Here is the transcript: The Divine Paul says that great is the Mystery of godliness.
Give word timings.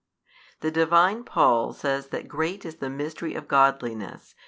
The 0.61 0.71
Divine 0.71 1.23
Paul 1.25 1.73
says 1.73 2.07
that 2.07 2.27
great 2.27 2.65
is 2.65 2.77
the 2.77 2.89
Mystery 2.89 3.35
of 3.35 3.47
godliness. 3.47 4.33